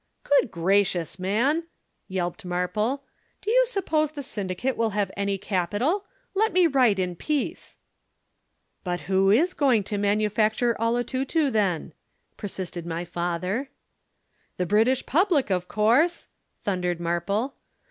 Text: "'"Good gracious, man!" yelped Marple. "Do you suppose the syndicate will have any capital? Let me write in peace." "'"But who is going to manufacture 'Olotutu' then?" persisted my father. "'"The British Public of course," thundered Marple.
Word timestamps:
"'"Good 0.23 0.49
gracious, 0.49 1.19
man!" 1.19 1.65
yelped 2.07 2.43
Marple. 2.43 3.03
"Do 3.39 3.51
you 3.51 3.67
suppose 3.67 4.09
the 4.13 4.23
syndicate 4.23 4.75
will 4.75 4.89
have 4.97 5.11
any 5.15 5.37
capital? 5.37 6.05
Let 6.33 6.53
me 6.53 6.65
write 6.65 6.97
in 6.97 7.15
peace." 7.15 7.77
"'"But 8.83 9.01
who 9.01 9.29
is 9.29 9.53
going 9.53 9.83
to 9.83 9.99
manufacture 9.99 10.75
'Olotutu' 10.81 11.51
then?" 11.51 11.93
persisted 12.35 12.83
my 12.83 13.05
father. 13.05 13.69
"'"The 14.57 14.65
British 14.65 15.05
Public 15.05 15.51
of 15.51 15.67
course," 15.67 16.29
thundered 16.63 16.99
Marple. 16.99 17.53